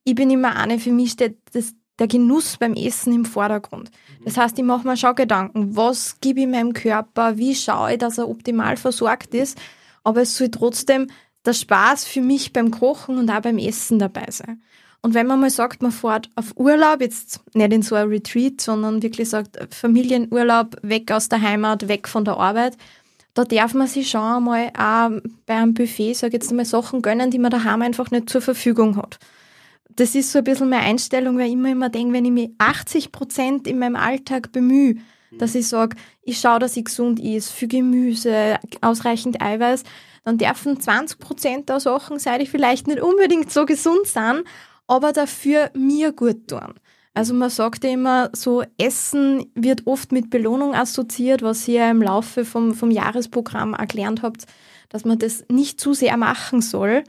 [0.06, 3.90] Ich bin immer eine, für mich steht das der Genuss beim Essen im Vordergrund.
[4.24, 8.00] Das heißt, ich mache mir schon Gedanken, was gebe ich meinem Körper, wie schaue ich,
[8.00, 9.58] dass er optimal versorgt ist,
[10.04, 11.08] aber es soll trotzdem
[11.46, 14.62] der Spaß für mich beim Kochen und auch beim Essen dabei sein.
[15.06, 18.60] Und wenn man mal sagt, man fährt auf Urlaub, jetzt nicht in so ein Retreat,
[18.60, 22.76] sondern wirklich sagt, Familienurlaub, weg aus der Heimat, weg von der Arbeit,
[23.36, 25.12] da darf man sich schon einmal auch
[25.46, 28.41] bei einem Buffet, sag ich jetzt einmal, Sachen gönnen, die man daheim einfach nicht zur
[28.41, 29.20] Verfügung hat.
[29.96, 32.50] Das ist so ein bisschen meine Einstellung, weil ich immer immer denke, wenn ich mich
[32.58, 34.96] 80 Prozent in meinem Alltag bemühe,
[35.38, 39.84] dass ich sage, ich schaue, dass ich gesund ist, für Gemüse, ausreichend Eiweiß,
[40.24, 44.46] dann dürfen 20 Prozent der Sachen, seit ich vielleicht nicht unbedingt so gesund sind,
[44.88, 46.76] aber dafür mir gut tun.
[47.13, 52.02] Also man sagt ja immer, so Essen wird oft mit Belohnung assoziiert, was ihr im
[52.02, 54.45] Laufe vom, vom Jahresprogramm erklärt habt,
[54.89, 57.06] dass man das nicht zu sehr machen soll.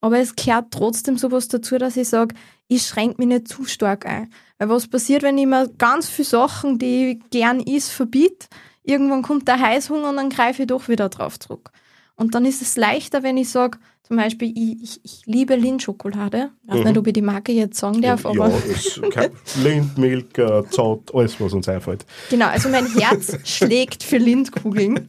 [0.00, 2.34] Aber es gehört trotzdem sowas dazu, dass ich sage,
[2.68, 4.32] ich schränke mich nicht zu stark ein.
[4.58, 8.46] Weil was passiert, wenn ich mir ganz viele Sachen, die ich gern is, verbiete?
[8.82, 11.70] Irgendwann kommt der Heißhunger und dann greife ich doch wieder drauf zurück.
[12.16, 13.78] Und dann ist es leichter, wenn ich sage,
[14.10, 16.50] zum Beispiel, ich, ich, ich liebe Lindschokolade.
[16.64, 16.84] Ich weiß mhm.
[16.84, 18.48] nicht, ob ich die Marke jetzt sagen darf, aber.
[18.48, 22.04] Ja, es Lind, Milk, äh, Zott, alles, was uns einfällt.
[22.28, 25.08] Genau, also mein Herz schlägt für Lindkugeln.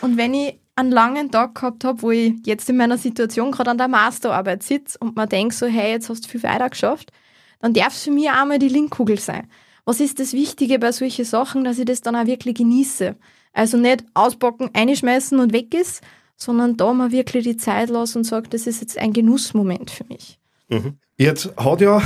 [0.00, 3.72] Und wenn ich einen langen Tag gehabt habe, wo ich jetzt in meiner Situation gerade
[3.72, 7.12] an der Masterarbeit sitze und mir denke so, hey, jetzt hast du viel weiter geschafft,
[7.60, 9.46] dann darf es für mich auch mal die Linkkugel sein.
[9.84, 13.14] Was ist das Wichtige bei solchen Sachen, dass ich das dann auch wirklich genieße?
[13.52, 16.00] Also nicht auspacken, einschmeißen und weg ist,
[16.40, 20.04] sondern da mal wirklich die Zeit lassen und sage, das ist jetzt ein Genussmoment für
[20.04, 20.38] mich.
[20.68, 20.98] Mhm.
[21.16, 22.02] Jetzt hat ja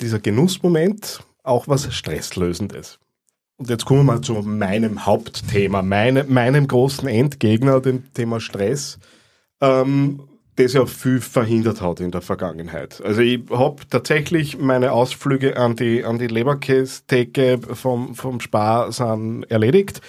[0.00, 2.98] dieser Genussmoment auch was Stresslösendes.
[3.56, 8.98] Und jetzt kommen wir mal zu meinem Hauptthema, meine, meinem großen Endgegner, dem Thema Stress,
[9.60, 10.22] ähm,
[10.56, 13.00] das ja viel verhindert hat in der Vergangenheit.
[13.04, 19.44] Also ich habe tatsächlich meine Ausflüge an die, an die Leberkästheke vom, vom Spar sind
[19.44, 20.00] erledigt.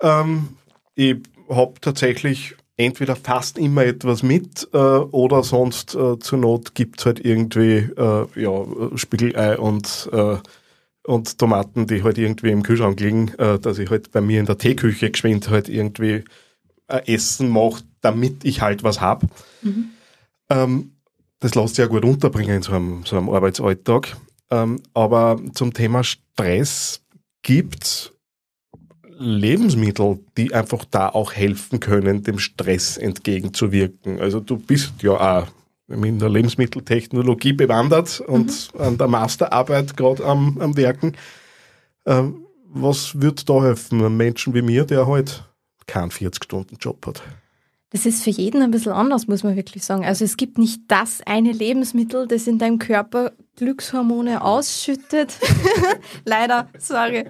[0.00, 0.48] Ähm,
[0.94, 1.16] ich
[1.54, 7.24] habe tatsächlich entweder fast immer etwas mit äh, oder sonst äh, zur Not gibt's halt
[7.24, 10.36] irgendwie äh, ja, Spiegelei und äh,
[11.04, 14.46] und Tomaten, die halt irgendwie im Kühlschrank liegen, äh, dass ich halt bei mir in
[14.46, 16.24] der Teeküche geschwind halt irgendwie
[16.88, 19.24] äh, Essen mache, damit ich halt was hab.
[19.62, 19.90] Mhm.
[20.48, 20.92] Ähm,
[21.40, 24.16] das lässt sich ja gut unterbringen in so einem, so einem Arbeitsalltag.
[24.50, 27.02] Ähm, aber zum Thema Stress
[27.42, 28.11] gibt's
[29.22, 34.20] Lebensmittel, die einfach da auch helfen können, dem Stress entgegenzuwirken.
[34.20, 35.46] Also du bist ja auch
[35.88, 38.80] in der Lebensmitteltechnologie bewandert und mhm.
[38.80, 41.16] an der Masterarbeit gerade am, am Werken.
[42.06, 45.44] Ähm, was wird da helfen, einem Menschen wie mir, der halt
[45.86, 47.22] keinen 40-Stunden-Job hat?
[47.90, 50.02] Das ist für jeden ein bisschen anders, muss man wirklich sagen.
[50.02, 55.38] Also es gibt nicht das eine Lebensmittel, das in deinem Körper Glückshormone ausschüttet.
[56.24, 57.26] Leider, sorry.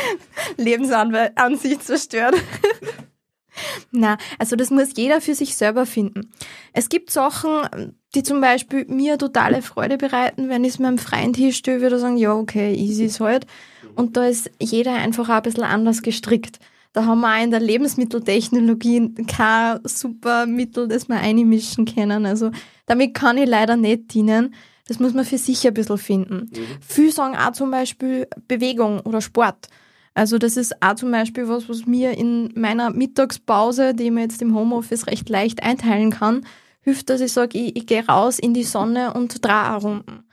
[0.56, 2.34] Lebensansicht zerstört.
[3.90, 6.30] Na, also das muss jeder für sich selber finden.
[6.72, 11.36] Es gibt Sachen, die zum Beispiel mir totale Freude bereiten, wenn ich es meinem Freund
[11.36, 13.46] hinstelle, würde sagen, ja, okay, easy ist halt.
[13.94, 16.58] Und da ist jeder einfach auch ein bisschen anders gestrickt.
[16.94, 22.26] Da haben wir auch in der Lebensmitteltechnologie kein super Mittel, das wir einmischen können.
[22.26, 22.50] Also
[22.86, 24.54] damit kann ich leider nicht dienen.
[24.92, 26.50] Das muss man für sich ein bisschen finden.
[26.52, 26.66] Mhm.
[26.86, 29.68] Viele sagen auch zum Beispiel Bewegung oder Sport.
[30.12, 34.42] Also das ist auch zum Beispiel was, was mir in meiner Mittagspause, die man jetzt
[34.42, 36.44] im Homeoffice recht leicht einteilen kann,
[36.82, 40.24] hilft, dass ich sage, ich, ich gehe raus in die Sonne und drehe Runden.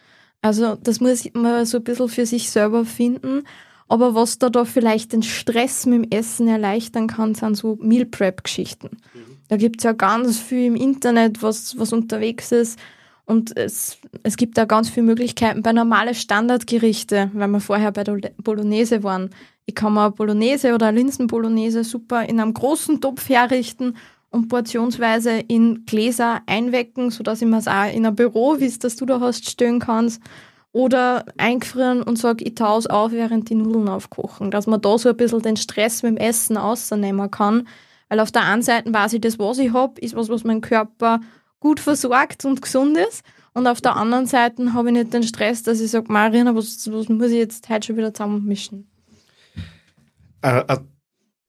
[0.41, 3.43] Also das muss man so ein bisschen für sich selber finden.
[3.87, 8.05] Aber was da, da vielleicht den Stress mit dem Essen erleichtern kann, sind so Meal
[8.05, 8.97] Prep-Geschichten.
[9.13, 9.37] Mhm.
[9.47, 12.77] Da gibt's ja ganz viel im Internet, was, was unterwegs ist.
[13.29, 18.03] Und es, es gibt da ganz viele Möglichkeiten bei normalen Standardgerichte, weil wir vorher bei
[18.03, 19.29] der Bolognese waren.
[19.67, 23.97] Ich kann mir Bolognese oder Linsenbolognese super in einem großen Topf herrichten
[24.31, 28.79] und portionsweise in Gläser einwecken, sodass ich mir es auch in ein Büro, wie es
[28.79, 30.23] das du da hast, stellen kannst.
[30.71, 34.49] Oder eingefrieren und sage, ich taue es auf, während die Nudeln aufkochen.
[34.49, 37.67] Dass man da so ein bisschen den Stress mit dem Essen ausnehmen kann.
[38.07, 40.61] Weil auf der einen Seite weiß ich, das, was ich habe, ist was, was mein
[40.61, 41.19] Körper
[41.59, 43.23] gut versorgt und gesund ist.
[43.53, 46.89] Und auf der anderen Seite habe ich nicht den Stress, dass ich sage, Marina, was,
[46.91, 48.89] was muss ich jetzt heute schon wieder zusammenmischen?
[50.41, 50.87] Äh, ein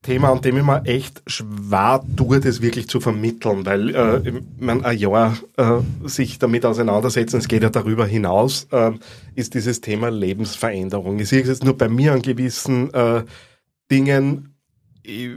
[0.02, 4.82] Thema, an dem ich mir echt schwer tue, das wirklich zu vermitteln, weil äh, mein,
[4.82, 8.92] ein Jahr äh, sich damit auseinandersetzen, es geht ja darüber hinaus, äh,
[9.34, 11.18] ist dieses Thema Lebensveränderung.
[11.18, 13.24] Ich sehe es jetzt nur bei mir an gewissen äh,
[13.90, 14.54] Dingen.
[15.02, 15.32] Ich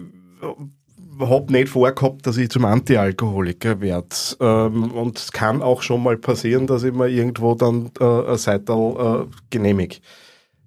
[1.20, 4.08] habe nicht vorgehabt, dass ich zum Antialkoholiker werde.
[4.40, 8.38] Ähm, und es kann auch schon mal passieren, dass ich mir irgendwo dann äh, ein
[8.38, 9.98] Seital äh, genehmige.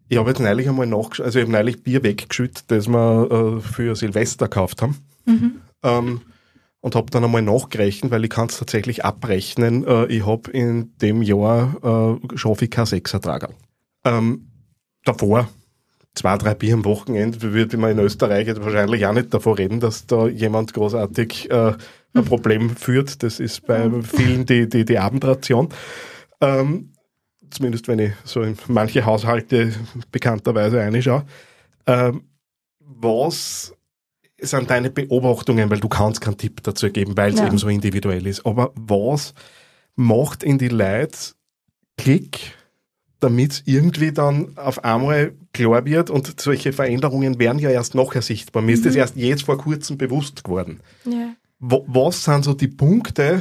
[0.08, 3.60] Ich habe jetzt neulich einmal nachgeschaut, also ich habe neulich Bier weggeschüttet, das wir äh,
[3.60, 4.96] für Silvester gekauft haben.
[5.24, 5.60] Mhm.
[5.82, 6.20] Ähm,
[6.80, 9.84] und habe dann einmal nachgerechnet, weil ich kann es tatsächlich abrechnen.
[9.84, 13.50] Äh, ich habe in dem Jahr äh, schaffe ich kein Sechsertrager.
[14.04, 14.48] Ähm,
[15.04, 15.48] davor
[16.16, 20.06] zwei, drei Bier am Wochenende würde man in Österreich wahrscheinlich auch nicht davor reden, dass
[20.06, 21.76] da jemand großartig äh, ein
[22.14, 22.24] mhm.
[22.24, 23.22] Problem führt.
[23.22, 25.68] Das ist bei vielen die, die, die Abendration.
[26.40, 26.92] Ähm,
[27.50, 29.72] zumindest wenn ich so in manche Haushalte
[30.10, 31.24] bekannterweise reinschaue.
[31.86, 32.22] Ähm,
[32.80, 33.74] was
[34.38, 37.46] sind deine Beobachtungen, weil du kannst keinen Tipp dazu geben, weil es ja.
[37.46, 38.44] eben so individuell ist.
[38.44, 39.34] Aber was
[39.94, 41.18] macht in die Leute
[41.96, 42.52] Klick,
[43.20, 48.22] damit es irgendwie dann auf einmal klar wird und solche Veränderungen werden ja erst nachher
[48.22, 48.62] sichtbar.
[48.62, 48.74] Mir mhm.
[48.74, 49.00] ist das mhm.
[49.00, 50.80] erst jetzt vor kurzem bewusst geworden.
[51.04, 51.34] Ja.
[51.58, 53.40] Was sind so die Punkte,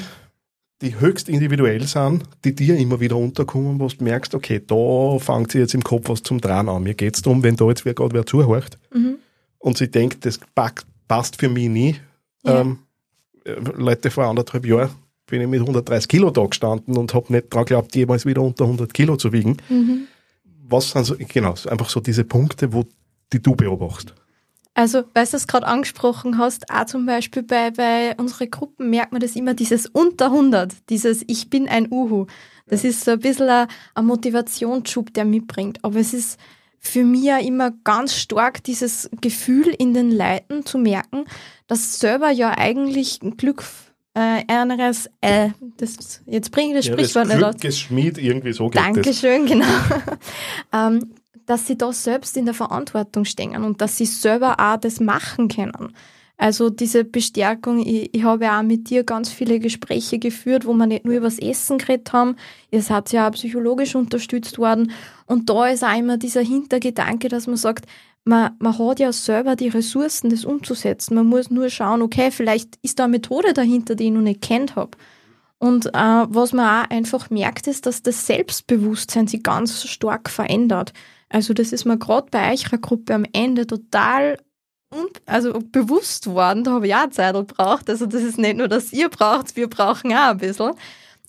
[0.82, 5.52] die höchst individuell sind, die dir immer wieder unterkommen, wo du merkst, okay, da fängt
[5.52, 6.84] sie jetzt im Kopf was zum Dran an.
[6.84, 9.18] Mir geht es darum, wenn da jetzt wer gerade wer zuhört mhm.
[9.58, 10.40] und sie denkt, das
[11.08, 11.96] passt für mich nie.
[12.44, 12.62] Ja.
[12.62, 12.80] Ähm,
[13.76, 14.90] Leute, vor anderthalb Jahren
[15.28, 18.66] bin ich mit 130 Kilo da gestanden und habe nicht dran geglaubt, jemals wieder unter
[18.66, 19.58] 100 Kilo zu wiegen.
[19.70, 20.08] Mhm.
[20.68, 22.86] Was sind so, genau, einfach so diese Punkte, wo
[23.32, 24.14] die du beobachtest?
[24.78, 29.14] Also, weil du es gerade angesprochen hast, auch zum Beispiel bei, bei unseren Gruppen merkt
[29.14, 32.26] man das immer, dieses unter 100, dieses Ich bin ein Uhu.
[32.68, 35.80] Das ist so ein bisschen ein, ein Motivationsschub, der mitbringt.
[35.84, 36.38] Aber es ist
[36.78, 41.24] für mich ja immer ganz stark dieses Gefühl in den Leuten zu merken,
[41.68, 43.64] dass selber ja eigentlich Glück
[44.16, 47.78] äh, anderes, äh, das, jetzt bringe ich das ja, Sprichwort nicht aus.
[47.80, 49.52] Schmied, irgendwie so geht Dankeschön, das.
[49.52, 49.68] genau.
[50.74, 51.12] ähm,
[51.46, 55.48] dass sie da selbst in der Verantwortung stehen und dass sie selber auch das machen
[55.48, 55.94] können.
[56.38, 60.74] Also diese Bestärkung, ich, ich habe ja auch mit dir ganz viele Gespräche geführt, wo
[60.74, 62.36] wir nicht nur über das Essen geredet haben,
[62.72, 64.92] es hat ja auch psychologisch unterstützt worden.
[65.28, 67.86] Und da ist auch immer dieser Hintergedanke, dass man sagt,
[68.26, 71.16] man, man hat ja selber die Ressourcen, das umzusetzen.
[71.16, 74.42] Man muss nur schauen, okay, vielleicht ist da eine Methode dahinter, die ich noch nicht
[74.42, 74.98] kennt habe.
[75.60, 80.92] Und äh, was man auch einfach merkt, ist, dass das Selbstbewusstsein sich ganz stark verändert.
[81.30, 84.38] Also das ist mir gerade bei eurer Gruppe am Ende total
[85.26, 87.90] also bewusst worden, da habe ich auch Zeit gebraucht.
[87.90, 90.72] Also das ist nicht nur, dass ihr braucht, wir brauchen auch ein bisschen.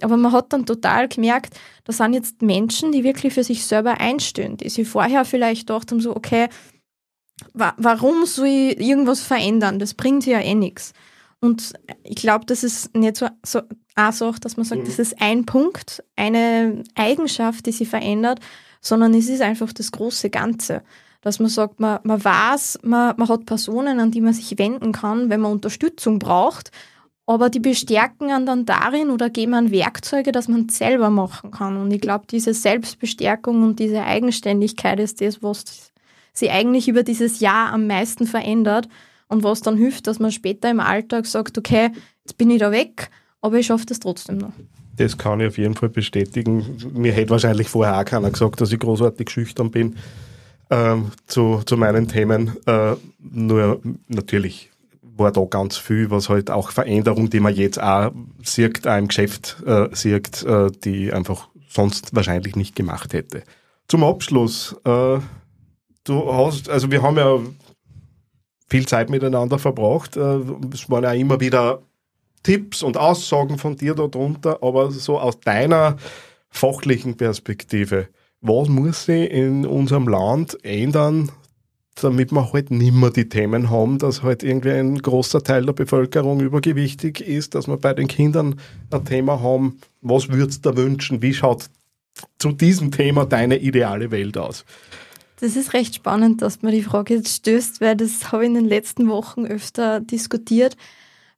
[0.02, 3.98] Aber man hat dann total gemerkt, da sind jetzt Menschen, die wirklich für sich selber
[3.98, 6.48] einstehen, die sich vorher vielleicht gedacht haben, so, okay,
[7.54, 9.78] warum soll ich irgendwas verändern?
[9.78, 10.92] Das bringt ja eh nichts.
[11.40, 13.60] Und ich glaube, das ist nicht so, so
[13.94, 14.86] eine Sache, dass man sagt, mhm.
[14.86, 18.40] das ist ein Punkt, eine Eigenschaft, die sich verändert,
[18.80, 20.82] sondern es ist einfach das große Ganze.
[21.20, 24.92] Dass man sagt, man, man weiß, man, man hat Personen, an die man sich wenden
[24.92, 26.70] kann, wenn man Unterstützung braucht,
[27.26, 31.50] aber die bestärken einen dann darin oder geben einen Werkzeuge, dass man es selber machen
[31.50, 31.76] kann.
[31.76, 35.64] Und ich glaube, diese Selbstbestärkung und diese Eigenständigkeit ist das, was
[36.38, 38.88] sie eigentlich über dieses Jahr am meisten verändert
[39.28, 41.90] und was dann hilft, dass man später im Alltag sagt, okay,
[42.24, 44.52] jetzt bin ich da weg, aber ich schaffe das trotzdem noch.
[44.96, 46.78] Das kann ich auf jeden Fall bestätigen.
[46.94, 49.96] Mir hätte wahrscheinlich vorher auch keiner gesagt, dass ich großartig schüchtern bin
[50.70, 52.56] ähm, zu, zu meinen Themen.
[52.66, 54.70] Äh, nur natürlich
[55.02, 59.08] war da ganz viel, was halt auch Veränderung, die man jetzt auch sieht, auch im
[59.08, 63.42] Geschäft äh, sieht, äh, die einfach sonst wahrscheinlich nicht gemacht hätte.
[63.88, 65.18] Zum Abschluss, äh,
[66.08, 67.38] du hast, also wir haben ja
[68.68, 70.16] viel Zeit miteinander verbracht.
[70.16, 70.40] Äh,
[70.72, 71.82] es waren ja immer wieder
[72.42, 75.96] Tipps und Aussagen von dir darunter, aber so aus deiner
[76.48, 78.08] fachlichen Perspektive,
[78.40, 81.32] was muss sich in unserem Land ändern,
[81.96, 85.72] damit wir halt nicht mehr die Themen haben, dass halt irgendwie ein großer Teil der
[85.72, 89.78] Bevölkerung übergewichtig ist, dass wir bei den Kindern ein Thema haben.
[90.02, 91.22] Was würdest du da wünschen?
[91.22, 91.70] Wie schaut
[92.38, 94.64] zu diesem Thema deine ideale Welt aus?
[95.38, 98.54] Das ist recht spannend, dass man die Frage jetzt stößt, weil das habe ich in
[98.54, 100.76] den letzten Wochen öfter diskutiert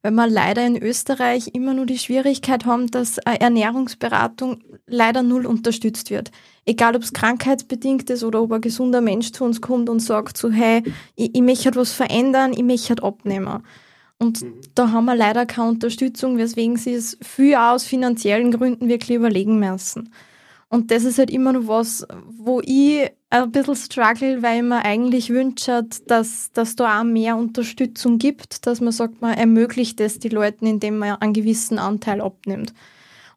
[0.01, 6.09] weil wir leider in Österreich immer nur die Schwierigkeit haben, dass Ernährungsberatung leider null unterstützt
[6.09, 6.31] wird.
[6.65, 10.37] Egal, ob es krankheitsbedingt ist oder ob ein gesunder Mensch zu uns kommt und sagt
[10.37, 10.83] so, hey,
[11.15, 13.63] ich, ich möchte was verändern, ich möchte abnehmen.
[14.19, 14.53] Und mhm.
[14.73, 19.59] da haben wir leider keine Unterstützung, weswegen sie es viel aus finanziellen Gründen wirklich überlegen
[19.59, 20.13] müssen.
[20.69, 25.29] Und das ist halt immer noch was, wo ich ein bisschen struggle, weil man eigentlich
[25.29, 25.69] wünscht,
[26.07, 30.65] dass, dass da auch mehr Unterstützung gibt, dass man sagt, man ermöglicht es die Leuten,
[30.65, 32.73] indem man einen gewissen Anteil abnimmt.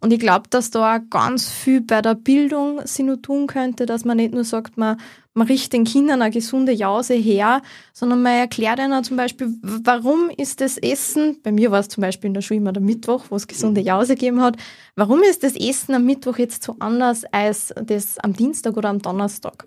[0.03, 3.87] Und ich glaube, dass da auch ganz viel bei der Bildung sich nur tun könnte,
[3.87, 4.97] dass man nicht nur sagt, man,
[5.33, 7.63] man richtet den Kindern eine gesunde Jause her,
[7.93, 12.01] sondern man erklärt ihnen zum Beispiel, warum ist das Essen, bei mir war es zum
[12.01, 13.87] Beispiel in der Schule immer der Mittwoch, wo es gesunde mhm.
[13.87, 14.57] Jause gegeben hat,
[14.97, 18.99] warum ist das Essen am Mittwoch jetzt so anders als das am Dienstag oder am
[18.99, 19.67] Donnerstag?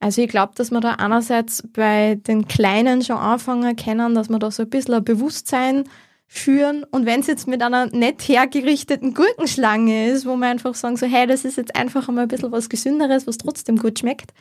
[0.00, 4.40] Also ich glaube, dass man da einerseits bei den Kleinen schon anfangen können, dass man
[4.40, 5.84] da so ein bisschen ein Bewusstsein
[6.32, 6.84] führen.
[6.84, 11.06] Und wenn es jetzt mit einer nett hergerichteten Gurkenschlange ist, wo man einfach sagen so,
[11.06, 14.32] hey, das ist jetzt einfach einmal ein bisschen was Gesünderes, was trotzdem gut schmeckt.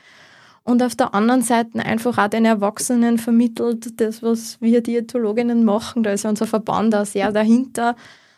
[0.63, 6.03] Und auf der anderen Seite einfach auch den Erwachsenen vermittelt, das, was wir Diätologinnen machen.
[6.03, 7.95] Da ist ja unser Verband auch sehr dahinter,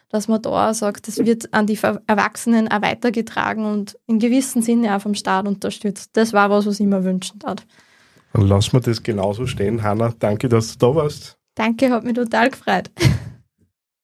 [0.08, 4.96] dass man da sagt, das wird an die Erwachsenen auch weitergetragen und in gewissem Sinne
[4.96, 6.12] auch vom Staat unterstützt.
[6.14, 7.66] Das war was, was ich mir wünschen darf.
[8.32, 9.84] Dann lassen wir das genauso stehen.
[9.84, 11.38] Hanna, danke, dass du da warst.
[11.56, 12.90] Danke, hat mich total gefreut.